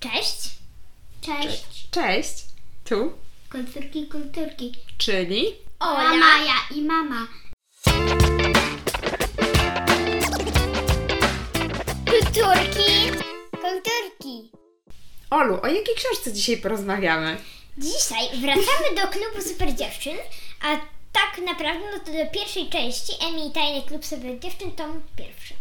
Cześć. 0.00 0.50
Cześć. 1.20 1.64
Cześć. 1.90 2.44
Tu, 2.84 3.12
Kulturki, 3.52 4.06
kulturki. 4.08 4.72
czyli 4.98 5.56
Ola, 5.80 6.14
Maja 6.14 6.54
i 6.76 6.82
mama. 6.82 7.26
Kulturki. 12.06 13.10
Kulturki. 13.50 14.50
Olu, 15.30 15.58
o 15.62 15.66
jakiej 15.66 15.94
książce 15.94 16.32
dzisiaj 16.32 16.56
porozmawiamy? 16.56 17.36
Dzisiaj 17.78 18.28
wracamy 18.40 18.96
do 19.02 19.08
klubu 19.08 19.48
super 19.48 19.74
dziewczyn, 19.76 20.16
a 20.62 20.76
tak 21.12 21.46
naprawdę 21.46 21.84
no 21.92 21.98
to 21.98 22.12
do 22.12 22.30
pierwszej 22.32 22.68
części 22.68 23.12
Emi 23.28 23.46
i 23.48 23.52
Tajny 23.52 23.82
Klub 23.82 24.04
Super 24.06 24.38
Dziewczyn 24.40 24.72
tom 24.72 25.02
pierwszy. 25.16 25.54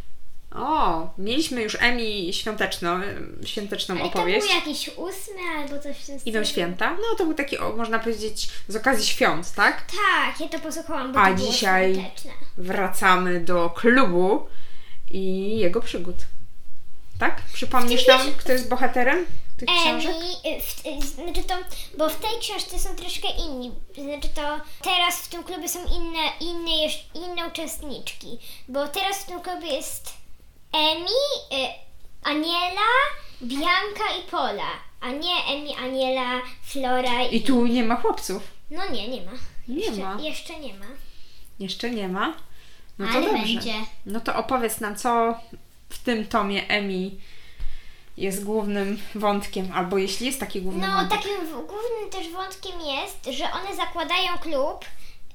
O, 0.56 1.08
mieliśmy 1.18 1.62
już 1.64 1.78
Emi 1.80 2.34
świąteczną, 2.34 3.02
świąteczną 3.46 3.96
Ale 3.96 4.04
opowieść. 4.04 4.48
to 4.48 4.54
był 4.54 4.60
jakiś 4.62 4.90
ósmy 4.98 5.42
albo 5.58 5.80
coś 5.80 5.98
w 5.98 6.06
tym 6.06 6.20
Idą 6.26 6.44
święta. 6.44 6.92
No 6.92 7.18
to 7.18 7.26
był 7.26 7.34
taki, 7.34 7.58
o, 7.58 7.76
można 7.76 8.00
powiedzieć, 8.00 8.50
z 8.68 8.76
okazji 8.76 9.06
świąt, 9.08 9.52
tak? 9.54 9.86
Tak, 9.86 10.40
ja 10.42 10.48
to 10.48 10.60
posłuchałam, 10.60 11.14
bo 11.14 11.20
A 11.20 11.30
to 11.30 11.36
było 11.36 11.52
dzisiaj- 11.52 11.94
świąteczne. 11.94 12.32
Wracamy 12.58 13.40
do 13.40 13.70
klubu 13.70 14.48
i 15.12 15.58
jego 15.58 15.82
przygód. 15.82 16.16
Tak? 17.20 17.42
Przypomnisz 17.54 18.08
nam, 18.08 18.22
kto 18.38 18.52
jest 18.52 18.70
bohaterem 18.70 19.26
tych 19.58 19.70
książek? 19.70 20.12
Emi, 20.16 20.58
y, 20.58 20.62
w, 20.62 20.86
y, 21.04 21.08
znaczy 21.08 21.44
to, 21.44 21.56
bo 21.98 22.10
w 22.10 22.16
tej 22.16 22.40
książce 22.42 22.80
są 22.80 22.96
troszkę 22.96 23.28
inni. 23.28 23.72
Znaczy 23.94 24.30
to 24.36 24.60
teraz 24.84 25.16
w 25.16 25.28
tym 25.28 25.44
klubie 25.44 25.70
są 25.70 25.80
inne, 25.86 26.20
inne, 26.40 26.72
inne 27.16 27.48
uczestniczki. 27.48 28.40
Bo 28.68 28.88
teraz 28.88 29.18
w 29.18 29.26
tym 29.26 29.42
klubie 29.42 29.68
jest 29.68 30.19
Emi, 30.74 31.64
y, 31.64 31.68
Aniela, 32.24 32.90
Bianka 33.42 34.04
i 34.20 34.30
Pola. 34.32 34.70
A 35.02 35.10
nie 35.12 35.36
Emi, 35.48 35.76
Aniela, 35.76 36.42
Flora 36.64 37.24
i... 37.24 37.36
I 37.36 37.42
tu 37.42 37.66
nie 37.68 37.84
ma 37.84 37.96
chłopców. 37.96 38.44
No 38.72 38.90
nie, 38.92 39.08
nie 39.08 39.22
ma. 39.22 39.32
Nie 39.68 39.86
Jeszcze, 39.86 40.02
ma. 40.02 40.22
Jeszcze 40.22 40.60
nie 40.60 40.74
ma. 40.74 40.86
Jeszcze 41.60 41.90
nie 41.90 42.08
ma. 42.08 42.34
No 43.00 43.08
to 43.08 43.14
Ale 43.14 43.22
dobrze. 43.22 43.44
będzie. 43.44 43.74
No 44.06 44.20
to 44.20 44.36
opowiedz 44.36 44.80
nam, 44.80 44.96
co 44.96 45.40
w 45.90 45.98
tym 46.00 46.26
tomie 46.28 46.68
Emi 46.68 47.20
jest 48.18 48.44
głównym 48.44 49.00
wątkiem, 49.16 49.72
albo 49.76 49.98
jeśli 49.98 50.26
jest 50.26 50.40
taki 50.40 50.62
główny 50.62 50.88
No, 50.88 50.94
wątek. 50.94 51.18
takim 51.18 51.46
w- 51.48 51.52
głównym 51.68 52.10
też 52.12 52.30
wątkiem 52.30 52.82
jest, 52.82 53.38
że 53.38 53.52
one 53.52 53.76
zakładają 53.76 54.38
klub, 54.38 54.86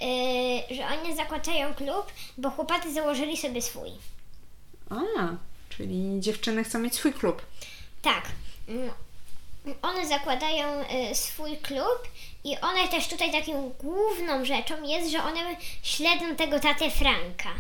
yy, 0.01 0.77
że 0.77 0.87
one 0.87 1.17
zakładają 1.17 1.75
klub, 1.75 2.07
bo 2.39 2.51
chłopacy 2.51 2.93
założyli 2.93 3.37
sobie 3.37 3.63
swój. 3.63 3.91
A, 4.91 4.97
czyli 5.69 6.21
dziewczyny 6.21 6.65
chcą 6.65 6.79
mieć 6.79 6.95
swój 6.95 7.13
klub. 7.13 7.43
Tak. 8.03 8.25
One 9.83 10.07
zakładają 10.09 10.81
y, 11.11 11.15
swój 11.15 11.57
klub 11.57 11.99
i 12.45 12.57
one 12.61 12.89
też 12.89 13.09
tutaj 13.09 13.33
taką 13.33 13.69
główną 13.81 14.45
rzeczą 14.45 14.83
jest, 14.83 15.11
że 15.11 15.23
one 15.25 15.57
śledzą 15.83 16.37
tego 16.37 16.61
tatę 16.61 16.91
Franka. 16.91 17.51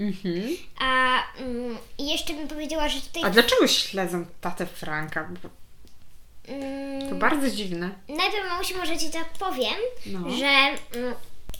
Mhm. 0.00 0.56
A 0.80 1.22
mm, 1.38 1.78
jeszcze 1.98 2.34
bym 2.34 2.48
powiedziała, 2.48 2.88
że 2.88 3.00
tutaj... 3.00 3.22
A 3.24 3.30
dlaczego 3.30 3.68
śledzą 3.68 4.26
tatę 4.40 4.66
Franka? 4.66 5.28
Bo 5.42 5.48
mm, 6.54 7.08
to 7.08 7.14
bardzo 7.14 7.50
dziwne. 7.50 7.90
najpierw 8.08 8.48
mamusi 8.48 8.74
może 8.74 8.98
Ci 8.98 9.10
tak 9.10 9.28
powiem, 9.32 9.74
No. 10.06 10.30
że... 10.30 10.46
Mm, 10.46 11.14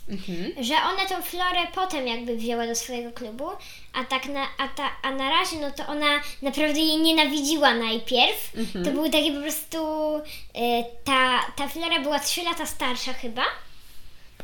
Mhm. 0.09 0.63
że 0.63 0.75
ona 0.75 1.05
tą 1.05 1.21
Florę 1.21 1.67
potem 1.75 2.07
jakby 2.07 2.35
wzięła 2.35 2.67
do 2.67 2.75
swojego 2.75 3.11
klubu, 3.11 3.49
a 3.93 4.03
tak 4.03 4.25
na, 4.25 4.47
a, 4.57 4.67
ta, 4.67 4.91
a 5.01 5.11
na 5.11 5.29
razie 5.29 5.57
no 5.57 5.71
to 5.71 5.87
ona 5.87 6.21
naprawdę 6.41 6.79
jej 6.79 6.97
nienawidziła 6.97 7.73
najpierw. 7.73 8.51
To 8.85 8.91
był 8.91 9.09
taki 9.09 9.31
po 9.31 9.41
prostu, 9.41 9.77
y, 10.17 10.83
ta, 11.03 11.39
ta 11.55 11.67
Flora 11.67 11.99
była 11.99 12.19
3 12.19 12.43
lata 12.43 12.65
starsza 12.65 13.13
chyba, 13.13 13.43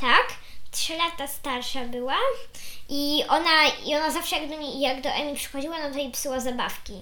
tak? 0.02 0.28
3 0.72 0.94
lata 0.98 1.28
starsza 1.28 1.86
była 1.86 2.18
i 2.90 3.24
ona, 3.28 3.68
i 3.86 3.96
ona 3.96 4.12
zawsze 4.12 4.36
jak 4.40 4.50
do, 4.50 4.58
niej, 4.58 4.80
jak 4.80 5.02
do 5.02 5.10
Emi 5.10 5.36
przychodziła, 5.36 5.76
no 5.84 5.92
to 5.92 5.98
jej 5.98 6.12
psuła 6.12 6.40
zabawki. 6.40 6.94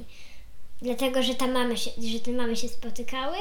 Dlatego, 0.82 1.24
że 1.24 1.34
mamy 1.48 1.78
się, 1.78 1.92
że 2.14 2.20
te 2.20 2.32
mamy 2.32 2.56
się 2.56 2.70
spotykały 2.70 3.38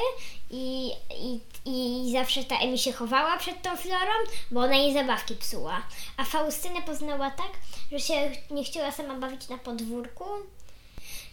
i, 0.50 0.90
i, 1.20 1.40
i 1.64 2.12
zawsze 2.12 2.44
ta 2.44 2.58
Emi 2.58 2.78
się 2.78 2.92
chowała 2.92 3.38
przed 3.38 3.62
tą 3.62 3.76
Florą, 3.76 4.12
bo 4.50 4.60
ona 4.60 4.74
jej 4.74 4.94
zabawki 4.94 5.34
psuła. 5.34 5.82
A 6.16 6.24
Faustynę 6.24 6.82
poznała 6.82 7.30
tak, 7.30 7.50
że 7.92 8.00
się 8.00 8.30
nie 8.50 8.64
chciała 8.64 8.92
sama 8.92 9.14
bawić 9.14 9.48
na 9.48 9.58
podwórku. 9.58 10.24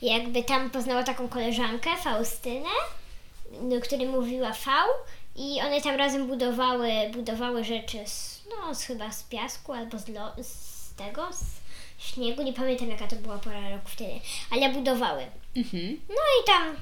Jakby 0.02 0.44
tam 0.44 0.70
poznała 0.70 1.04
taką 1.04 1.30
koleżankę, 1.30 1.90
Faustynę, 2.04 2.70
do 3.62 3.82
której 3.82 4.08
mówiła 4.08 4.52
V 4.52 4.72
i 5.36 5.62
one 5.62 5.82
tam 5.82 5.96
razem 5.96 6.28
budowały, 6.28 6.90
budowały 7.14 7.64
rzeczy 7.64 7.98
z, 8.06 8.42
no, 8.50 8.76
z 8.76 8.84
chyba 8.84 9.12
z 9.12 9.24
piasku 9.24 9.74
albo 9.74 10.00
z, 10.00 10.08
lo, 10.08 10.32
z 10.44 10.94
tego, 10.96 11.34
z 11.34 11.63
śniegu, 12.04 12.44
nie 12.44 12.54
pamiętam 12.54 12.90
jaka 12.90 13.08
to 13.08 13.16
była 13.16 13.38
pora 13.38 13.70
roku 13.70 13.90
wtedy, 13.90 14.20
ale 14.52 14.70
budowały. 14.70 15.28
Mhm. 15.56 16.00
No 16.10 16.22
i 16.42 16.46
tam 16.46 16.76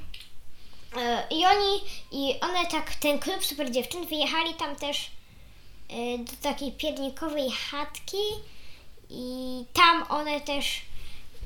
e, 0.97 1.27
i 1.31 1.45
oni 1.45 1.81
i 2.11 2.39
one 2.39 2.65
tak, 2.65 2.95
ten 2.95 3.19
klub 3.19 3.45
super 3.45 3.71
dziewczyn 3.71 4.05
wyjechali 4.05 4.53
tam 4.53 4.75
też 4.75 5.11
e, 5.89 6.17
do 6.17 6.31
takiej 6.41 6.71
piernikowej 6.71 7.51
chatki 7.51 8.23
i 9.09 9.65
tam 9.73 10.03
one 10.09 10.41
też 10.41 10.81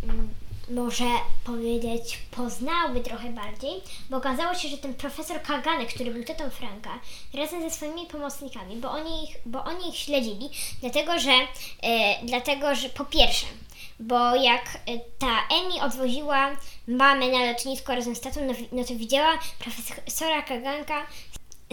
mm, 0.04 0.30
może 0.70 1.06
powiedzieć 1.44 2.20
poznały 2.32 3.02
trochę 3.02 3.30
bardziej, 3.30 3.82
bo 4.10 4.18
okazało 4.18 4.56
się, 4.56 4.68
że 4.68 4.78
ten 4.78 4.94
profesor 4.94 5.42
Kaganek, 5.42 5.94
który 5.94 6.12
był 6.12 6.24
tetą 6.24 6.50
Franka, 6.50 7.00
razem 7.34 7.62
ze 7.62 7.76
swoimi 7.76 8.06
pomocnikami, 8.06 8.76
bo 8.76 8.92
oni 8.92 9.24
ich, 9.24 9.38
bo 9.46 9.64
oni 9.64 9.90
ich 9.90 9.98
śledzili, 9.98 10.50
dlatego 10.82 11.20
że, 11.20 11.32
e, 11.84 12.26
dlatego, 12.26 12.76
że 12.76 12.90
po 12.90 13.06
pierwsze, 13.06 13.46
bo 14.00 14.36
jak 14.36 14.66
e, 14.76 15.00
ta 15.20 15.56
Emi 15.58 15.82
odwoziła 15.82 16.52
mamę 16.88 17.28
na 17.28 17.52
lotnisko 17.52 17.96
razem 17.96 18.16
z 18.16 18.22
tatą, 18.22 18.40
no, 18.48 18.54
no 18.72 18.84
to 18.84 18.96
widziała 18.96 19.40
profesora 19.60 20.42
Kaganka 20.42 21.06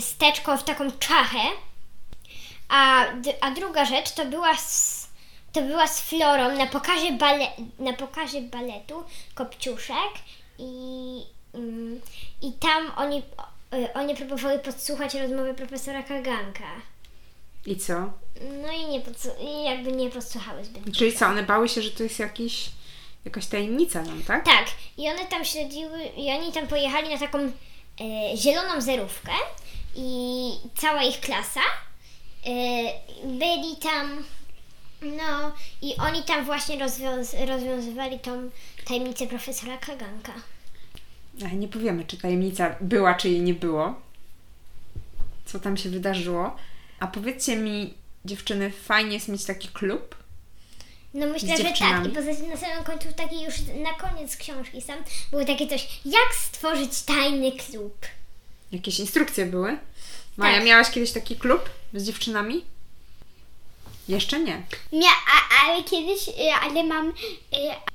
z 0.00 0.16
teczką 0.16 0.58
w 0.58 0.64
taką 0.64 0.90
czachę, 0.90 1.38
a, 2.68 3.04
a 3.40 3.50
druga 3.50 3.84
rzecz 3.84 4.10
to 4.10 4.24
była 4.24 4.56
z, 4.56 5.01
to 5.52 5.62
była 5.62 5.86
z 5.86 6.00
Florą 6.00 6.56
na 6.56 6.66
pokazie, 6.66 7.12
bale, 7.12 7.46
na 7.78 7.92
pokazie 7.92 8.42
baletu 8.42 9.04
Kopciuszek 9.34 10.12
i, 10.58 11.22
mm, 11.54 12.00
i 12.42 12.52
tam 12.52 12.92
oni, 12.96 13.22
o- 13.36 13.92
oni 13.98 14.14
próbowali 14.16 14.58
podsłuchać 14.58 15.14
rozmowy 15.14 15.54
profesora 15.54 16.02
Kaganka. 16.02 16.64
I 17.66 17.76
co? 17.76 17.92
No 18.62 18.72
i 18.72 18.86
nie 18.86 19.00
i 19.50 19.64
jakby 19.64 19.92
nie 19.92 20.10
podsłuchały 20.10 20.64
zbyt 20.64 20.96
Czyli 20.96 21.12
co, 21.12 21.26
one 21.26 21.42
bały 21.42 21.68
się, 21.68 21.82
że 21.82 21.90
to 21.90 22.02
jest 22.02 22.18
jakiś, 22.18 22.70
jakaś 23.24 23.46
tajemnica 23.46 24.02
nam, 24.02 24.22
tak? 24.22 24.44
Tak, 24.44 24.66
i 24.98 25.08
one 25.08 25.26
tam 25.26 25.44
śledziły, 25.44 26.04
i 26.16 26.30
oni 26.30 26.52
tam 26.52 26.66
pojechali 26.66 27.08
na 27.08 27.18
taką 27.18 27.38
e, 27.38 27.52
zieloną 28.36 28.80
zerówkę 28.80 29.32
i 29.96 30.50
cała 30.76 31.02
ich 31.02 31.20
klasa 31.20 31.60
e, 32.46 32.50
byli 33.24 33.76
tam, 33.82 34.24
no 35.02 35.52
i 35.82 35.96
oni 35.96 36.22
tam 36.22 36.44
właśnie 36.44 36.78
rozwiąz- 36.78 37.46
rozwiązywali 37.46 38.18
tą 38.18 38.50
tajemnicę 38.84 39.26
profesora 39.26 39.76
Kaganka. 39.78 40.32
Ale 41.40 41.52
nie 41.52 41.68
powiemy, 41.68 42.04
czy 42.04 42.16
tajemnica 42.16 42.76
była, 42.80 43.14
czy 43.14 43.28
jej 43.28 43.40
nie 43.40 43.54
było. 43.54 43.94
Co 45.46 45.60
tam 45.60 45.76
się 45.76 45.88
wydarzyło. 45.90 46.56
A 47.00 47.06
powiedzcie 47.06 47.56
mi, 47.56 47.94
dziewczyny, 48.24 48.70
fajnie 48.70 49.14
jest 49.14 49.28
mieć 49.28 49.44
taki 49.44 49.68
klub? 49.68 50.14
No 51.14 51.26
myślę, 51.26 51.56
że 51.56 51.64
tak. 51.64 52.06
I 52.06 52.08
poza 52.08 52.34
tym 52.34 52.50
na 52.50 52.56
samym 52.56 52.84
końcu 52.84 53.08
taki 53.16 53.42
już 53.42 53.54
na 53.60 53.92
koniec 54.08 54.36
książki 54.36 54.80
sam 54.82 54.98
było 55.30 55.44
takie 55.44 55.66
coś, 55.68 56.00
jak 56.04 56.34
stworzyć 56.34 57.02
tajny 57.02 57.52
klub. 57.52 58.06
Jakieś 58.72 59.00
instrukcje 59.00 59.46
były? 59.46 59.78
Maja, 60.36 60.56
Tak. 60.56 60.66
miałaś 60.66 60.90
kiedyś 60.90 61.12
taki 61.12 61.36
klub 61.36 61.70
z 61.94 62.04
dziewczynami? 62.06 62.64
Jeszcze 64.08 64.40
nie. 64.40 64.62
Mia, 64.92 65.10
a, 65.10 65.66
ale 65.66 65.82
kiedyś, 65.84 66.28
y, 66.28 66.32
ale 66.62 66.84
mam, 66.84 67.08
y, 67.08 67.12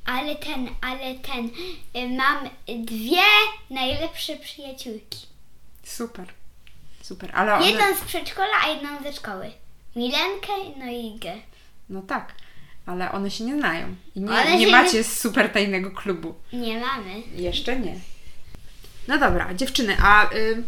ale 0.05 0.35
ten, 0.35 0.69
ale 0.81 1.15
ten, 1.15 1.49
y, 1.95 2.09
mam 2.09 2.49
dwie 2.85 3.21
najlepsze 3.69 4.35
przyjaciółki. 4.35 5.27
Super. 5.83 6.27
Super, 7.01 7.31
ale 7.33 7.53
one... 7.53 7.69
Jedną 7.71 7.95
z 7.95 8.01
przedszkola, 8.01 8.53
a 8.63 8.67
jedną 8.67 9.03
ze 9.03 9.13
szkoły. 9.13 9.51
Milenkę, 9.95 10.51
no 10.77 10.85
i 10.91 11.15
Igę. 11.15 11.33
No 11.89 12.01
tak, 12.01 12.33
ale 12.85 13.11
one 13.11 13.31
się 13.31 13.43
nie 13.43 13.57
znają. 13.57 13.95
I 14.15 14.21
nie, 14.21 14.31
One 14.31 14.57
nie 14.57 14.67
macie 14.67 15.03
super 15.03 15.49
tajnego 15.51 15.91
klubu. 15.91 16.35
Nie 16.53 16.79
mamy. 16.79 17.23
Jeszcze 17.35 17.79
nie. 17.79 17.95
No 19.07 19.17
dobra, 19.17 19.53
dziewczyny, 19.53 19.97
a 20.01 20.33
y, 20.33 20.63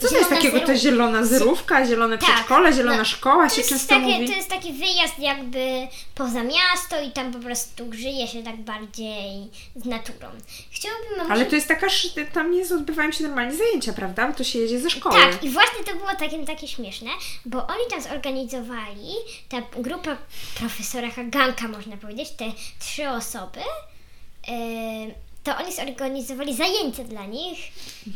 Co 0.00 0.08
to 0.08 0.16
jest 0.16 0.30
takiego? 0.30 0.60
To 0.60 0.76
zielona 0.76 1.24
zerówka, 1.24 1.86
zielone 1.86 2.18
Tak. 2.18 2.28
przedszkole, 2.30 2.72
zielona 2.72 2.98
No, 2.98 3.04
szkoła 3.04 3.48
się 3.48 3.56
jest, 3.56 3.70
często 3.70 3.94
takie, 3.94 4.06
mówi. 4.06 4.26
to 4.26 4.32
jest 4.32 4.48
taki 4.48 4.72
wyjazd 4.72 5.18
jakby 5.18 5.88
poza 6.14 6.42
miasto 6.42 7.00
i 7.08 7.10
tam 7.10 7.32
po 7.32 7.38
prostu 7.38 7.92
żyje 7.92 8.28
się 8.28 8.42
tak 8.42 8.56
bardziej 8.56 9.48
z 9.76 9.84
naturą. 9.84 10.28
Chciałabym 10.70 11.32
Ale 11.32 11.46
to 11.46 11.54
jest 11.54 11.68
taka, 11.68 11.86
tam 12.32 12.50
nie 12.50 12.62
odbywają 12.74 13.12
się 13.12 13.24
normalnie 13.24 13.54
zajęcia, 13.56 13.92
prawda? 13.92 14.28
Bo 14.28 14.34
to 14.34 14.44
się 14.44 14.58
jedzie 14.58 14.80
ze 14.80 14.90
szkoły. 14.90 15.14
Tak, 15.20 15.44
i 15.44 15.50
właśnie 15.50 15.84
to 15.84 15.92
było 15.94 16.14
takie, 16.18 16.46
takie 16.46 16.68
śmieszne, 16.68 17.10
bo 17.44 17.66
oni 17.66 17.84
tam 17.90 18.02
zorganizowali, 18.02 19.12
ta 19.48 19.62
grupa 19.76 20.16
profesora 20.58 21.10
Haganka, 21.10 21.68
można 21.68 21.96
powiedzieć, 21.96 22.30
te 22.30 22.44
trzy 22.80 23.08
osoby, 23.08 23.60
yy, 24.48 25.14
to 25.44 25.56
oni 25.56 25.72
zorganizowali 25.72 26.56
zajęcia 26.56 27.04
dla 27.04 27.26
nich 27.26 27.58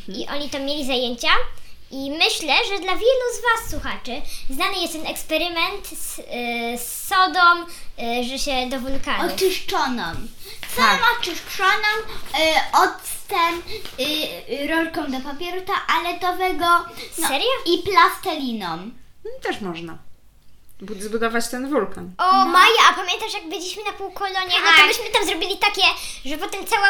i 0.08 0.26
oni 0.28 0.50
tam 0.50 0.62
mieli 0.64 0.86
zajęcia. 0.86 1.28
I 1.92 2.10
myślę, 2.10 2.54
że 2.68 2.78
dla 2.78 2.92
wielu 2.92 3.26
z 3.38 3.42
Was 3.42 3.70
słuchaczy 3.70 4.22
znany 4.50 4.78
jest 4.80 4.92
ten 4.92 5.06
eksperyment 5.06 5.86
z, 5.86 6.18
yy, 6.18 6.78
z 6.78 7.06
sodą, 7.08 7.66
yy, 7.98 8.24
że 8.24 8.38
się 8.38 8.66
do 8.70 8.80
wulkanu. 8.80 9.34
Oczyszczoną. 9.34 10.02
Całą 10.76 10.88
Tak. 10.88 11.00
oczyszczoną, 11.20 11.88
y, 12.34 12.76
octem, 12.78 13.62
y, 14.00 14.62
y, 14.64 14.68
rolką 14.68 15.10
do 15.10 15.20
papieru 15.20 15.60
toaletowego 15.66 16.66
no, 17.18 17.28
Serio? 17.28 17.46
i 17.66 17.82
plasteliną. 17.82 18.90
Też 19.42 19.60
można. 19.60 19.98
Bud- 20.82 21.02
Zbudować 21.02 21.48
ten 21.48 21.70
wulkan. 21.70 22.12
O 22.18 22.44
Maja, 22.44 22.82
a 22.90 22.92
pamiętasz 22.94 23.34
jak 23.34 23.48
byliśmy 23.48 23.84
na 23.84 23.92
półkolonie, 23.92 24.54
no 24.60 24.70
to 24.70 24.76
Tak. 24.76 24.86
myśmy 24.86 25.04
tam 25.12 25.26
zrobili 25.26 25.56
takie, 25.58 25.82
że 26.24 26.38
potem 26.38 26.66
cała, 26.66 26.88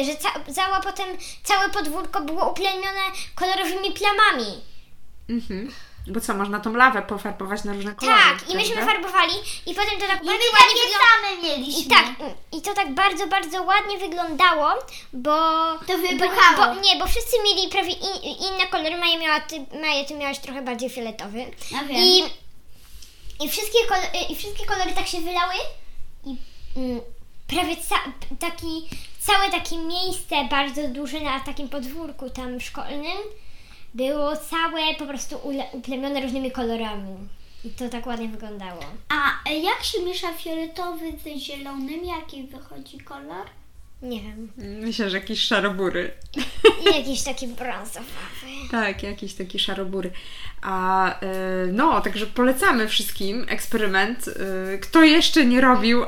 y, 0.00 0.04
że 0.04 0.16
ca, 0.16 0.30
cała 0.54 0.80
potem 0.80 1.08
całe 1.44 1.68
podwórko 1.68 2.20
było 2.20 2.50
uplemione 2.50 3.00
kolorowymi 3.34 3.90
plamami. 3.92 4.60
Mhm. 5.30 5.72
Bo 6.06 6.20
co, 6.20 6.34
można 6.34 6.60
tą 6.60 6.72
lawę 6.74 7.02
pofarbować 7.02 7.64
na 7.64 7.72
różne 7.72 7.94
kolory. 7.94 8.18
Tak, 8.18 8.50
i 8.50 8.56
myśmy 8.56 8.76
farbowali 8.86 9.32
i 9.66 9.74
potem 9.74 10.00
to 10.00 10.06
tak 10.06 10.22
I 10.22 10.26
bardzo 10.26 10.44
my 10.44 10.50
ładnie 10.52 10.58
takie 10.58 10.80
wyglądało. 10.80 11.04
same 11.22 11.42
mieliśmy. 11.42 11.80
I 11.82 11.86
tak, 11.86 12.06
i 12.52 12.62
to 12.62 12.74
tak 12.74 12.94
bardzo, 12.94 13.26
bardzo 13.26 13.62
ładnie 13.62 13.98
wyglądało, 13.98 14.68
bo... 15.12 15.34
To 15.86 15.98
wybuchało. 15.98 16.56
Bo, 16.68 16.74
bo, 16.74 16.80
nie, 16.80 16.96
bo 16.96 17.06
wszyscy 17.06 17.36
mieli 17.44 17.68
prawie 17.68 17.92
in, 17.92 18.22
inne 18.22 18.66
kolory. 18.66 18.96
Maja, 18.96 19.18
miała, 19.18 19.40
ty, 19.40 19.66
Maja, 19.80 20.04
ty 20.04 20.14
miałaś 20.14 20.38
trochę 20.38 20.62
bardziej 20.62 20.90
fioletowy. 20.90 21.38
Ja 21.70 21.84
wiem. 21.84 21.96
I, 21.96 22.22
i, 23.40 23.48
wszystkie 23.48 23.78
kolory, 23.88 24.08
I 24.30 24.36
wszystkie 24.36 24.66
kolory 24.66 24.92
tak 24.92 25.06
się 25.06 25.20
wylały 25.20 25.54
i 26.24 26.36
mm, 26.76 27.00
prawie 27.46 27.76
ca, 27.76 27.96
taki, 28.38 28.88
całe 29.18 29.50
takie 29.50 29.78
miejsce 29.78 30.48
bardzo 30.50 30.88
duże 30.88 31.20
na 31.20 31.40
takim 31.40 31.68
podwórku 31.68 32.30
tam 32.30 32.60
szkolnym 32.60 33.18
było 33.94 34.36
całe 34.36 34.94
po 34.98 35.06
prostu 35.06 35.36
uplemione 35.72 36.20
różnymi 36.20 36.50
kolorami. 36.50 37.16
I 37.64 37.70
to 37.70 37.88
tak 37.88 38.06
ładnie 38.06 38.28
wyglądało. 38.28 38.80
A 39.08 39.50
jak 39.50 39.84
się 39.84 40.02
miesza 40.02 40.32
fioletowy 40.32 41.12
z 41.24 41.38
zielonym, 41.38 42.04
jaki 42.04 42.42
wychodzi 42.42 42.98
kolor? 42.98 43.46
Nie 44.02 44.20
wiem. 44.20 44.52
Myślę, 44.56 45.10
że 45.10 45.16
jakiś 45.16 45.40
szarobury. 45.40 46.12
I 46.92 46.96
jakiś 46.96 47.22
taki 47.22 47.48
brązowy. 47.48 48.06
Tak, 48.70 49.02
jakiś 49.02 49.34
taki 49.34 49.58
szarobury. 49.58 50.10
A 50.62 51.10
y, 51.22 51.72
no, 51.72 52.00
także 52.00 52.26
polecamy 52.26 52.88
wszystkim 52.88 53.46
eksperyment. 53.48 54.28
Y, 54.28 54.78
Kto 54.82 55.02
jeszcze 55.02 55.44
nie 55.46 55.60
robił, 55.60 56.04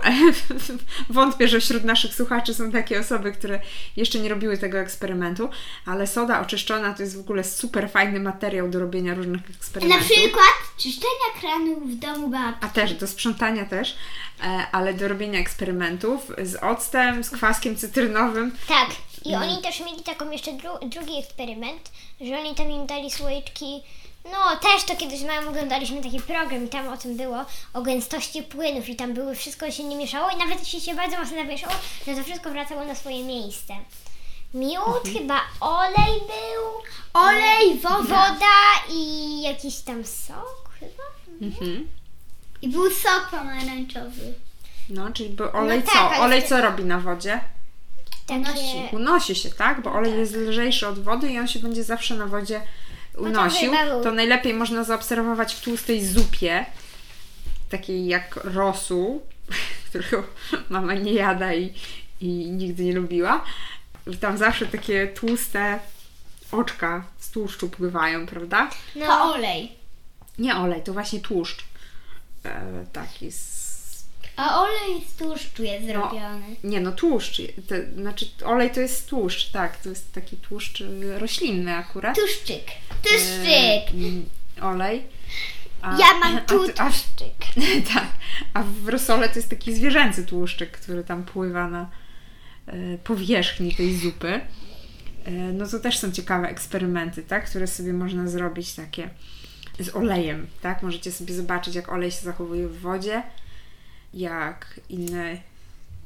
wątpię, 1.11 1.49
że 1.49 1.61
wśród 1.61 1.85
naszych 1.85 2.15
słuchaczy 2.15 2.55
są 2.55 2.73
takie 2.73 3.01
osoby, 3.01 3.33
które 3.33 3.61
jeszcze 3.97 4.19
nie 4.19 4.29
robiły 4.29 4.59
tego 4.59 4.79
eksperymentu, 4.79 5.49
ale 5.87 6.07
soda 6.07 6.41
oczyszczona 6.41 6.95
to 6.95 7.03
jest 7.03 7.17
w 7.17 7.21
ogóle 7.21 7.45
super 7.45 7.91
fajny 7.91 8.21
materiał 8.21 8.69
do 8.69 8.81
robienia 8.81 9.15
różnych 9.15 9.49
Na 9.49 9.55
eksperymentów. 9.57 10.09
przykład 10.11 10.55
czyszczenia 10.79 11.41
kranów 11.41 11.91
w 11.91 11.95
domu 11.99 12.29
babci. 12.29 12.59
A 12.61 12.69
też, 12.69 12.95
do 12.95 13.07
sprzątania 13.07 13.65
też, 13.65 13.97
e, 14.45 14.67
ale 14.73 14.95
do 14.95 15.09
robienia 15.09 15.41
eksperymentów 15.41 16.33
z 16.43 16.57
octem, 16.63 17.25
z 17.25 17.31
kwaskiem 17.31 17.77
cytrynowym. 17.77 18.53
Tak. 18.69 18.87
I 19.25 19.35
oni 19.35 19.63
też 19.63 19.81
mieli 19.81 20.03
taką 20.03 20.31
jeszcze 20.31 20.53
dru- 20.67 20.89
drugi 20.89 21.19
eksperyment, 21.19 21.91
że 22.21 22.39
oni 22.39 22.55
tam 22.55 22.71
im 22.71 22.87
dali 22.87 23.11
słoiczki. 23.11 23.83
No, 24.25 24.57
też 24.63 24.85
to 24.85 24.97
kiedyś 24.97 25.23
małym 25.23 25.49
oglądaliśmy 25.49 26.03
taki 26.03 26.21
program 26.21 26.65
i 26.65 26.69
tam 26.69 26.89
o 26.89 26.97
tym 26.97 27.17
było, 27.17 27.45
o 27.75 27.83
gęstości 27.83 28.43
płynów 28.43 28.89
i 28.89 28.97
tam 28.97 29.15
były, 29.15 29.35
wszystko 29.37 29.71
się 29.71 29.85
nie 29.85 29.97
mieszało 29.97 30.31
i 30.31 30.37
nawet 30.37 30.61
jeśli 30.61 30.81
się 30.81 30.95
bardzo 30.95 31.17
mocno 31.19 31.37
namieszało, 31.37 31.73
to 32.05 32.15
to 32.15 32.25
wszystko 32.25 32.51
wracało 32.51 32.85
na 32.85 32.95
swoje 32.95 33.25
miejsce. 33.25 33.75
Miód, 34.55 35.03
chyba 35.19 35.41
olej 35.61 36.21
był, 36.21 36.83
Olej, 37.15 37.79
woda. 37.83 37.97
woda 38.03 38.57
i 38.91 39.43
jakiś 39.43 39.77
tam 39.77 40.05
sok 40.05 40.71
chyba. 40.81 41.03
Mhm. 41.47 41.89
I 42.63 42.69
był 42.69 42.91
sok 42.91 43.29
pomarańczowy. 43.31 44.35
No, 44.91 45.11
czyli 45.13 45.29
bo 45.31 45.53
olej 45.53 45.83
tak, 45.83 46.17
co? 46.17 46.23
Olej 46.23 46.49
co 46.49 46.61
robi 46.61 46.85
na 46.85 46.99
wodzie? 46.99 47.41
Unosi. 48.31 48.53
Takie, 48.53 48.89
Unosi 48.97 49.35
się, 49.35 49.51
tak? 49.51 49.83
Bo 49.83 49.93
olej 49.93 50.19
jest 50.19 50.35
lżejszy 50.37 50.89
od 50.89 50.99
wody 51.03 51.31
i 51.31 51.39
on 51.39 51.49
się 51.49 51.59
będzie 51.59 51.85
zawsze 51.85 52.15
na 52.17 52.27
wodzie 52.27 52.63
unosił. 53.19 53.71
chyba 53.71 53.87
był- 53.87 54.03
To 54.03 54.13
najlepiej 54.13 54.55
można 54.55 54.85
zaobserwować 54.85 55.55
w 55.55 55.61
tłustej 55.61 56.07
zupie, 56.07 56.67
takiej 57.71 58.07
jak 58.07 58.37
rosół, 58.45 59.23
którego 59.89 60.23
mama 60.71 60.95
nie 60.95 61.13
jada 61.13 61.55
i, 61.55 61.75
i 62.21 62.27
nigdy 62.51 62.85
nie 62.85 62.93
lubiła. 62.93 63.45
I 64.07 64.17
Tam 64.17 64.39
zawsze 64.39 64.67
takie 64.67 65.07
tłuste 65.07 65.79
oczka 66.53 67.05
z 67.19 67.31
tłuszczu 67.31 67.69
pływają, 67.69 68.27
prawda? 68.27 68.71
To 68.95 68.99
no, 69.01 69.35
olej. 69.35 69.73
Nie 70.39 70.57
olej, 70.57 70.83
to 70.83 70.93
właśnie 70.93 71.21
tłuszcz. 71.21 71.65
E, 72.45 72.85
taki 72.93 73.33
z 73.33 73.66
A 74.37 74.61
olej 74.63 75.05
z 75.09 75.15
tłuszczu 75.17 75.63
jest 75.65 75.85
No. 75.87 75.93
zrobiony. 75.93 76.45
Nie, 76.65 76.81
no 76.81 76.93
tłuszcz. 76.93 77.41
To, 77.69 77.75
znaczy 78.01 78.27
olej 78.45 78.71
to 78.71 78.81
jest 78.81 79.09
tłuszcz, 79.09 79.51
tak. 79.51 79.77
To 79.77 79.89
jest 79.89 80.13
taki 80.13 80.37
tłuszcz 80.37 80.81
y, 80.81 81.19
roślinny 81.19 81.75
akurat. 81.75 82.17
Tuszczyk. 82.17 82.69
E, 82.69 83.03
Tuszczyk. 83.03 83.95
mm, 83.95 84.27
olej. 84.63 85.03
A, 85.83 85.91
Ja 85.99 86.19
mam 86.21 86.37
a 86.37 86.41
tu 86.41 86.67
ty- 86.67 86.75
a, 86.79 86.87
tuszczyk. 86.91 87.65
tak. 87.95 88.07
A 88.55 88.63
w 88.63 88.89
rosole 88.89 89.29
to 89.29 89.39
jest 89.39 89.51
taki 89.51 89.75
zwierzęcy 89.75 90.27
tłuszczyk, 90.27 90.71
który 90.71 91.05
tam 91.05 91.25
pływa 91.25 91.69
na 91.69 91.91
e, 92.67 92.99
powierzchni 92.99 93.75
tej 93.75 93.97
zupy. 93.97 94.41
E, 95.25 95.31
no 95.31 95.67
to 95.67 95.81
też 95.81 95.99
są 95.99 96.13
ciekawe 96.13 96.49
eksperymenty, 96.49 97.23
tak? 97.23 97.51
Które 97.51 97.67
sobie 97.67 97.93
można 97.93 98.29
zrobić 98.29 98.73
takie 98.75 99.11
z 99.79 99.97
olejem, 99.97 100.47
tak? 100.63 100.83
Możecie 100.83 101.13
sobie 101.13 101.35
zobaczyć, 101.35 101.75
jak 101.75 101.93
olej 101.93 102.11
się 102.11 102.21
zachowuje 102.21 102.69
w 102.69 102.81
wodzie, 102.81 103.23
jak 104.17 104.81
inne 104.89 105.37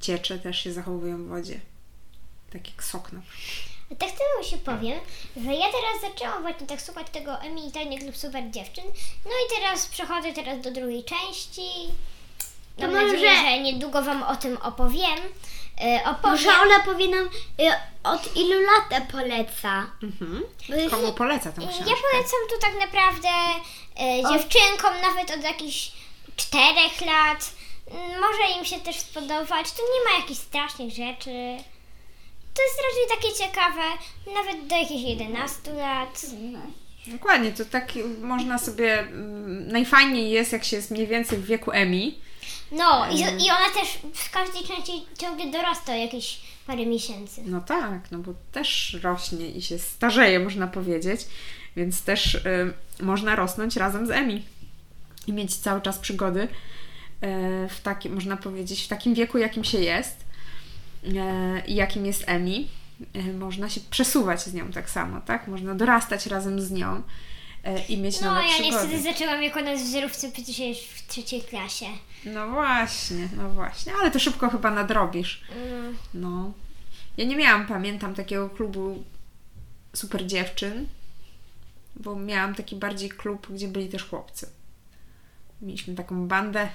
ciecze 0.01 0.39
też 0.39 0.65
się 0.65 0.73
zachowują 0.73 1.25
w 1.25 1.29
wodzie. 1.29 1.61
Tak 2.53 2.67
jak 2.71 2.85
sok 2.85 3.12
na 3.12 3.21
przykład. 3.21 3.71
Tak 3.99 4.09
temu 4.11 4.45
się 4.51 4.57
powiem, 4.59 5.01
że 5.37 5.55
ja 5.55 5.67
teraz 5.67 6.12
zaczęłam 6.12 6.43
właśnie 6.43 6.67
tak 6.67 6.83
słuchać 6.83 7.07
tego 7.12 7.40
Emi 7.40 7.69
i 7.69 7.73
Tajnych 7.73 8.02
lub 8.02 8.17
Super 8.17 8.50
Dziewczyn. 8.50 8.85
No 9.25 9.31
i 9.31 9.61
teraz 9.61 9.87
przechodzę 9.87 10.33
teraz 10.33 10.61
do 10.61 10.71
drugiej 10.71 11.05
części. 11.05 11.71
Mam 12.79 12.90
To 12.90 12.97
może- 12.97 13.12
nadzieję, 13.12 13.37
że 13.40 13.59
niedługo 13.59 14.02
Wam 14.02 14.23
o 14.23 14.37
tym 14.37 14.57
opowiem. 14.57 15.19
E, 15.81 16.00
opowiem. 16.11 16.31
Może 16.31 16.50
ona 16.62 16.81
powie 16.85 17.09
nam, 17.09 17.26
y, 17.61 17.73
od 18.05 18.37
ilu 18.37 18.61
lat 18.61 19.09
poleca. 19.12 19.87
Mhm. 20.02 20.43
Komu 20.90 21.12
poleca 21.12 21.52
tą 21.52 21.62
E, 21.62 21.67
książkę? 21.69 21.90
Ja 21.90 21.97
polecam 22.11 22.40
to 22.50 22.59
tak 22.61 22.75
naprawdę 22.81 23.29
e, 24.00 24.23
dziewczynkom 24.33 24.93
nawet 25.02 25.31
od 25.31 25.43
jakichś 25.45 25.93
czterech 26.37 27.00
lat. 27.00 27.52
Może 27.99 28.59
im 28.59 28.64
się 28.64 28.80
też 28.80 28.97
spodobać. 28.97 29.73
Tu 29.73 29.82
nie 29.82 30.11
ma 30.12 30.20
jakichś 30.20 30.40
strasznych 30.40 30.90
rzeczy. 30.90 31.56
To 32.54 32.62
jest 32.62 32.80
raczej 32.82 33.16
takie 33.20 33.35
ciekawe, 33.44 33.82
nawet 34.35 34.66
do 34.66 34.76
jakichś 34.76 35.02
11 35.02 35.73
lat. 35.73 36.26
Dokładnie, 37.06 37.52
to 37.52 37.64
tak 37.64 37.92
można 38.23 38.59
sobie. 38.59 38.99
mm, 39.00 39.68
Najfajniej 39.73 40.30
jest, 40.30 40.52
jak 40.52 40.64
się 40.64 40.76
jest 40.76 40.90
mniej 40.90 41.06
więcej 41.06 41.38
w 41.38 41.47
wieku 41.47 41.70
Emi. 41.73 42.18
No, 42.73 43.06
i, 43.11 43.18
i 43.20 43.50
ona 43.50 43.70
też 43.75 43.99
w 44.14 44.30
każdej 44.30 44.62
części 44.62 44.92
ciągle 45.18 45.47
dorasta 45.47 45.97
jakieś 45.97 46.40
parę 46.66 46.87
miesięcy. 46.87 47.42
No 47.47 47.61
tak, 47.61 48.11
no 48.11 48.18
bo 48.18 48.35
też 48.52 48.97
rośnie 49.02 49.50
i 49.50 49.62
się 49.62 49.78
starzeje, 49.78 50.40
można 50.40 50.66
powiedzieć, 50.66 51.20
więc 51.76 52.02
też 52.02 52.35
y, 52.35 52.73
można 53.00 53.37
rosnąć 53.37 53.76
razem 53.76 54.06
z 54.06 54.11
Emi 54.11 54.44
i 55.26 55.32
mieć 55.32 55.56
cały 55.56 55.80
czas 55.80 55.99
przygody 55.99 56.49
w 57.69 57.81
takim, 57.83 58.15
można 58.15 58.37
powiedzieć, 58.37 58.83
w 58.85 58.89
takim 58.89 59.15
wieku, 59.15 59.39
jakim 59.39 59.65
się 59.65 59.79
jest 59.79 60.25
y, 61.05 61.11
i 61.67 61.75
jakim 61.75 62.07
jest 62.07 62.25
Emi. 62.27 62.69
Y, 63.17 63.33
można 63.35 63.69
się 63.69 63.81
przesuwać 63.91 64.43
z 64.43 64.55
nią 64.55 64.73
tak 64.73 64.91
samo, 64.91 65.21
tak? 65.21 65.49
Można 65.49 65.75
dorastać 65.75 66.27
razem 66.27 66.61
z 66.61 66.71
nią 66.71 66.97
y, 66.97 67.03
i 67.89 67.99
mieć 67.99 68.21
No, 68.21 68.27
nowe 68.35 68.41
ja 68.47 68.55
przygody. 68.55 68.73
niestety 68.73 69.03
zaczęłam 69.03 69.43
jako 69.43 69.61
na 69.61 69.75
wzorówce 69.75 70.31
przecież 70.33 70.79
w 70.81 71.07
trzeciej 71.07 71.43
klasie. 71.43 71.87
No 72.25 72.49
właśnie, 72.49 73.29
no 73.37 73.50
właśnie, 73.50 73.93
ale 74.00 74.11
to 74.11 74.19
szybko 74.19 74.50
chyba 74.50 74.71
nadrobisz. 74.71 75.45
Mm. 75.57 75.97
No. 76.15 76.53
Ja 77.17 77.25
nie 77.25 77.37
miałam, 77.37 77.67
pamiętam, 77.67 78.15
takiego 78.15 78.49
klubu 78.50 79.05
super 79.95 80.27
dziewczyn. 80.27 80.87
bo 81.97 82.17
miałam 82.17 82.55
taki 82.55 82.77
bardziej 82.77 83.09
klub, 83.09 83.47
gdzie 83.50 83.69
byli 83.69 83.89
też 83.89 84.05
chłopcy. 84.05 84.49
Mieliśmy 85.62 85.95
taką 85.95 86.29
bandę, 86.29 86.69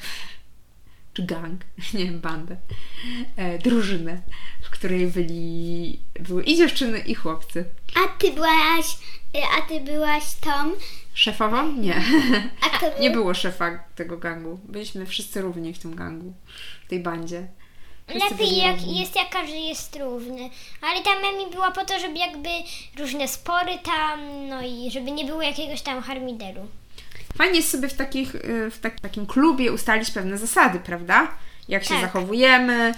czy 1.13 1.23
gang, 1.23 1.61
nie 1.93 2.05
wiem, 2.05 2.19
bandę, 2.19 2.57
e, 3.37 3.59
drużynę, 3.59 4.21
w 4.63 4.69
której 4.69 5.07
byli, 5.07 5.99
były 6.19 6.43
i 6.43 6.57
dziewczyny, 6.57 6.99
i 6.99 7.15
chłopcy. 7.15 7.65
A 7.95 8.17
ty 8.19 8.33
byłaś, 8.33 8.97
y, 9.37 9.39
a 9.57 9.61
ty 9.67 9.81
byłaś 9.81 10.23
Tom, 10.41 10.71
Szefową? 11.13 11.71
Nie. 11.71 12.01
a 12.61 12.69
kto 12.69 12.89
był? 12.91 12.99
Nie 13.01 13.11
było 13.11 13.33
szefa 13.33 13.79
tego 13.95 14.17
gangu. 14.17 14.59
Byliśmy 14.63 15.05
wszyscy 15.05 15.41
równi 15.41 15.73
w 15.73 15.79
tym 15.79 15.95
gangu, 15.95 16.33
w 16.85 16.89
tej 16.89 16.99
bandzie. 16.99 17.47
Wszyscy 18.09 18.29
Lepiej 18.31 18.57
jak 18.57 18.75
równi. 18.75 18.99
jest 18.99 19.15
jak 19.15 19.29
każdy 19.29 19.57
jest 19.57 19.95
równy. 19.95 20.49
Ale 20.81 21.03
ta 21.03 21.09
memi 21.21 21.51
była 21.51 21.71
po 21.71 21.85
to, 21.85 21.99
żeby 21.99 22.17
jakby 22.19 22.49
różne 22.99 23.27
spory 23.27 23.71
tam, 23.83 24.47
no 24.49 24.61
i 24.61 24.91
żeby 24.91 25.11
nie 25.11 25.25
było 25.25 25.41
jakiegoś 25.41 25.81
tam 25.81 26.01
harmideru. 26.01 26.67
Fajnie 27.35 27.57
jest 27.57 27.71
sobie 27.71 27.87
w, 27.89 27.93
takich, 27.93 28.35
y, 28.35 28.71
w 28.71 28.79
tak, 28.79 28.99
takim 28.99 29.25
klubie 29.25 29.71
ustalić 29.71 30.11
pewne 30.11 30.37
zasady, 30.37 30.79
prawda? 30.79 31.27
Jak 31.67 31.83
się 31.83 31.89
Tak. 31.89 32.01
zachowujemy, 32.01 32.93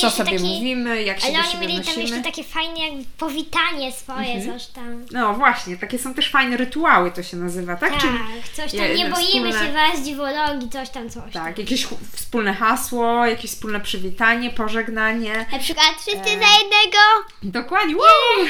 co 0.00 0.10
sobie 0.10 0.30
taki... 0.30 0.42
mówimy, 0.44 1.02
jak 1.02 1.20
się 1.20 1.26
Ale 1.26 1.34
do 1.36 1.40
oni 1.42 1.52
siebie 1.52 1.66
mieli 1.68 1.84
tam 1.84 2.00
jeszcze 2.02 2.20
takie 2.20 2.44
fajne 2.44 2.78
jakby 2.86 3.04
powitanie 3.18 3.92
swoje, 3.92 4.32
Mhm. 4.32 4.58
coś 4.58 4.66
tam. 4.68 5.06
No 5.12 5.34
właśnie, 5.34 5.76
takie 5.76 5.98
są 5.98 6.14
też 6.14 6.30
fajne 6.30 6.56
rytuały, 6.56 7.10
to 7.10 7.22
się 7.22 7.36
nazywa, 7.36 7.76
tak? 7.76 7.90
Tak, 7.92 8.00
Czyli 8.00 8.14
coś 8.54 8.72
tam, 8.72 8.80
je- 8.80 8.94
nie 8.94 9.06
boimy 9.10 9.52
wspólne- 9.52 9.66
się 9.66 9.72
was, 9.72 10.04
dziwologii, 10.04 10.68
coś 10.70 10.90
tam, 10.90 11.10
coś 11.10 11.22
tam. 11.32 11.44
Tak, 11.44 11.58
jakieś 11.58 11.86
wspólne 12.12 12.54
hasło, 12.54 13.26
jakieś 13.26 13.50
wspólne 13.50 13.80
przywitanie, 13.80 14.50
pożegnanie. 14.50 15.46
Na 15.52 15.58
przykład 15.58 15.86
wszyscy 16.00 16.20
E. 16.20 16.24
za 16.24 16.30
jednego, 16.58 16.98
Dokładnie, 17.42 17.96
wow! 17.96 18.46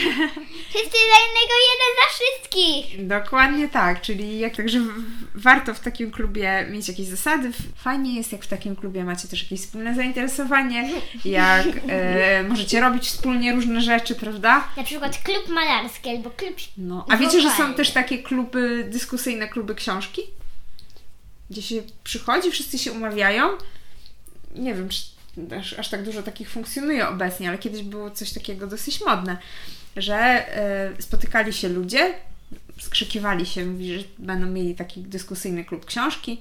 wszyscy 0.71 0.99
za 0.99 1.19
jednego, 1.25 1.55
jeden 1.71 1.91
za 1.97 2.09
wszystkich. 2.15 3.07
Dokładnie 3.07 3.69
tak, 3.69 4.01
czyli 4.01 4.39
jak 4.39 4.57
także 4.57 4.79
warto 5.35 5.75
w 5.75 5.81
takim 5.81 6.11
klubie 6.11 6.67
mieć 6.71 6.89
jakieś 6.89 7.07
zasady. 7.07 7.51
Fajnie 7.77 8.17
jest, 8.17 8.33
jak 8.33 8.45
w 8.45 8.47
takim 8.47 8.77
klubie 8.77 9.05
macie 9.05 9.29
też 9.29 9.43
jakieś 9.43 9.61
wspólne 9.61 9.95
zainteresowanie, 9.95 10.91
jak 11.25 11.67
e, 11.89 12.43
możecie 12.49 12.81
robić 12.81 13.05
wspólnie 13.05 13.53
różne 13.53 13.81
rzeczy, 13.81 14.15
prawda? 14.15 14.69
Na 14.77 14.85
przykład 14.85 15.19
klub 15.19 15.49
malarski 15.49 16.11
albo 16.11 16.31
klub... 16.31 16.57
No, 16.79 17.07
a 17.09 17.17
wiecie, 17.17 17.41
że 17.41 17.51
są 17.51 17.75
też 17.75 17.91
takie 17.91 18.19
kluby, 18.19 18.89
dyskusyjne 18.91 19.49
kluby 19.49 19.75
książki? 19.75 20.23
Gdzie 21.51 21.63
się 21.63 21.83
przychodzi, 22.05 22.51
wszyscy 22.51 22.79
się 22.79 22.93
umawiają. 22.93 23.49
Nie 24.55 24.75
wiem, 24.75 24.89
czy 24.89 25.03
aż, 25.59 25.79
aż 25.79 25.89
tak 25.89 26.03
dużo 26.03 26.23
takich 26.23 26.51
funkcjonuje 26.51 27.09
obecnie, 27.09 27.49
ale 27.49 27.59
kiedyś 27.59 27.83
było 27.83 28.11
coś 28.11 28.33
takiego 28.33 28.67
dosyć 28.67 29.01
modne, 29.01 29.37
że 29.97 30.17
e, 30.17 31.03
spotykali 31.03 31.53
się 31.53 31.69
ludzie, 31.69 32.15
skrzykiwali 32.81 33.47
się, 33.47 33.67
mówi, 33.67 33.99
że 33.99 34.05
będą 34.19 34.47
mieli 34.47 34.75
taki 34.75 35.03
dyskusyjny 35.03 35.65
klub 35.65 35.85
książki. 35.85 36.41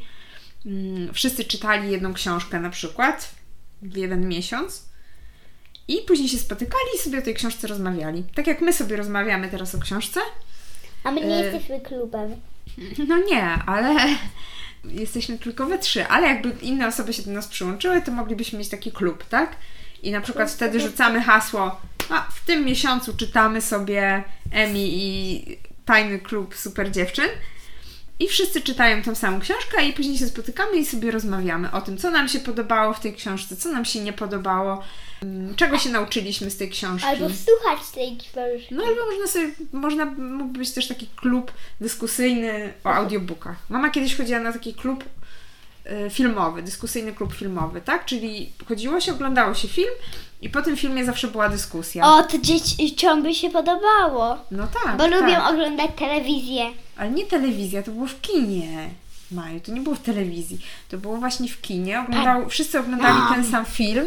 Mm, 0.65 1.13
Wszyscy 1.13 1.43
czytali 1.45 1.91
jedną 1.91 2.13
książkę 2.13 2.59
na 2.59 2.69
przykład 2.69 3.31
w 3.81 3.97
jeden 3.97 4.27
miesiąc. 4.27 4.85
I 5.87 5.97
później 6.07 6.29
się 6.29 6.37
spotykali 6.37 6.83
i 6.95 6.99
sobie 6.99 7.19
o 7.19 7.21
tej 7.21 7.33
książce 7.33 7.67
rozmawiali. 7.67 8.23
Tak 8.35 8.47
jak 8.47 8.61
my 8.61 8.73
sobie 8.73 8.95
rozmawiamy 8.95 9.49
teraz 9.49 9.75
o 9.75 9.79
książce. 9.79 10.19
A 11.03 11.11
my 11.11 11.21
nie 11.21 11.35
E. 11.35 11.43
jesteśmy 11.43 11.81
klubem. 11.81 12.35
No 13.07 13.17
nie, 13.17 13.43
ale 13.43 13.95
jesteśmy 14.85 15.37
tylko 15.37 15.65
we 15.65 15.79
trzy. 15.79 16.07
Ale 16.07 16.27
jakby 16.27 16.49
inne 16.61 16.87
osoby 16.87 17.13
się 17.13 17.23
do 17.23 17.31
nas 17.31 17.47
przyłączyły, 17.47 18.01
to 18.01 18.11
moglibyśmy 18.11 18.59
mieć 18.59 18.69
taki 18.69 18.91
klub, 18.91 19.25
tak? 19.25 19.55
I 20.03 20.11
na 20.11 20.21
przykład 20.21 20.51
wtedy 20.51 20.79
rzucamy 20.79 21.21
hasło, 21.21 21.81
a 22.09 22.21
w 22.21 22.45
tym 22.45 22.65
miesiącu 22.65 23.17
czytamy 23.17 23.61
sobie 23.61 24.23
Emi 24.51 24.89
i 24.93 25.57
Tajny 25.85 26.19
Klub 26.19 26.55
Super 26.55 26.91
Dziewczyn. 26.91 27.29
I 28.19 28.27
wszyscy 28.27 28.61
czytają 28.61 29.03
tą 29.03 29.15
samą 29.15 29.39
książkę 29.39 29.85
i 29.85 29.93
później 29.93 30.17
się 30.17 30.27
spotykamy 30.27 30.77
i 30.77 30.85
sobie 30.85 31.11
rozmawiamy 31.11 31.71
o 31.71 31.81
tym, 31.81 31.97
co 31.97 32.11
nam 32.11 32.29
się 32.29 32.39
podobało 32.39 32.93
w 32.93 32.99
tej 32.99 33.13
książce, 33.13 33.55
co 33.55 33.71
nam 33.71 33.85
się 33.85 33.99
nie 33.99 34.13
podobało, 34.13 34.83
mm, 35.21 35.55
czego 35.55 35.77
się 35.77 35.89
nauczyliśmy 35.89 36.51
z 36.51 36.57
tej 36.57 36.69
książki. 36.69 37.07
Albo 37.07 37.25
słuchać 37.29 37.89
tej 37.93 38.17
książki. 38.17 38.75
No 38.75 38.83
albo 38.83 39.05
można 39.11 39.27
sobie, 39.27 39.51
można, 39.71 40.05
mógłby 40.05 40.59
być 40.59 40.71
też 40.71 40.87
taki 40.87 41.07
klub 41.15 41.51
dyskusyjny 41.81 42.73
o 42.83 42.89
audiobookach. 42.89 43.57
Mama 43.69 43.89
kiedyś 43.89 44.17
chodziła 44.17 44.39
na 44.39 44.53
taki 44.53 44.73
klub 44.73 45.03
filmowy, 46.09 46.61
dyskusyjny 46.61 47.13
klub 47.13 47.33
filmowy, 47.33 47.81
tak? 47.81 48.05
Czyli 48.05 48.51
chodziło 48.67 48.99
się, 49.01 49.11
oglądało 49.11 49.53
się 49.53 49.67
film 49.67 49.89
i 50.41 50.49
po 50.49 50.61
tym 50.61 50.77
filmie 50.77 51.05
zawsze 51.05 51.27
była 51.27 51.49
dyskusja. 51.49 52.05
O, 52.05 52.23
to 52.23 52.37
dzieciom 52.77 53.23
by 53.23 53.33
się 53.35 53.49
podobało. 53.49 54.37
No 54.51 54.67
tak, 54.83 54.97
Bo 54.97 55.03
tak. 55.03 55.11
lubią 55.13 55.45
oglądać 55.45 55.91
telewizję. 55.99 56.65
Ale 56.97 57.11
nie 57.11 57.25
telewizja, 57.25 57.83
to 57.83 57.91
było 57.91 58.07
w 58.07 58.21
kinie. 58.21 58.89
Maju, 59.31 59.59
to 59.59 59.71
nie 59.71 59.81
było 59.81 59.95
w 59.95 59.99
telewizji. 60.01 60.59
To 60.89 60.97
było 60.97 61.17
właśnie 61.17 61.47
w 61.49 61.61
kinie. 61.61 61.99
Oglądał, 61.99 62.49
wszyscy 62.49 62.79
oglądali 62.79 63.17
ten 63.35 63.45
sam 63.45 63.65
film. 63.65 64.05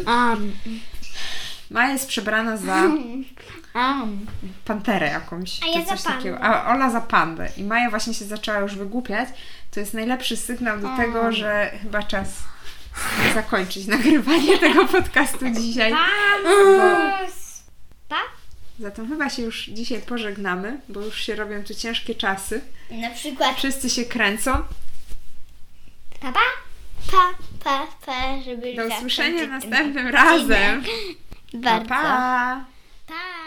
Maja 1.71 1.93
jest 1.93 2.07
przebrana 2.07 2.57
za 2.57 2.81
panterę 4.65 5.07
jakąś. 5.07 5.59
A 5.63 5.79
ja 5.79 5.85
za 5.95 6.09
pandę. 6.09 6.39
A 6.41 6.73
Ola 6.73 6.89
za 6.89 7.01
pandę. 7.01 7.49
I 7.57 7.63
Maja 7.63 7.89
właśnie 7.89 8.13
się 8.13 8.25
zaczęła 8.25 8.59
już 8.59 8.75
wygłupiać. 8.75 9.29
To 9.71 9.79
jest 9.79 9.93
najlepszy 9.93 10.37
sygnał 10.37 10.79
do 10.79 10.97
tego, 10.97 11.31
że 11.31 11.71
chyba 11.81 12.03
czas 12.03 12.27
zakończyć 13.33 13.87
nagrywanie 13.87 14.57
tego 14.67 14.87
podcastu 14.87 15.45
dzisiaj. 15.49 15.93
Pa? 18.09 18.17
Zatem 18.79 19.07
chyba 19.09 19.29
się 19.29 19.41
już 19.41 19.65
dzisiaj 19.65 20.01
pożegnamy, 20.01 20.79
bo 20.89 21.01
już 21.01 21.21
się 21.21 21.35
robią 21.35 21.63
tu 21.63 21.75
ciężkie 21.75 22.15
czasy. 22.15 22.61
Na 22.91 23.09
przykład 23.09 23.57
Wszyscy 23.57 23.89
się 23.89 24.05
kręcą. 24.05 24.51
Pa, 26.19 26.31
pa? 26.31 26.39
pa, 27.11 27.29
pa, 27.63 27.87
pa, 28.05 28.41
żeby 28.45 28.75
Do 28.75 28.85
usłyszenia 28.95 29.47
następnym 29.47 30.15
odcinek. 30.15 30.79
Bardzo. 31.53 31.87
Pa, 31.89 32.01
pa. 32.01 32.65
pa. 33.07 33.44